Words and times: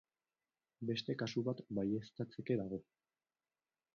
Beste 0.89 1.15
kasu 1.19 1.43
bat 1.49 1.61
baieztatzeke 1.79 2.57
dago. 2.65 2.83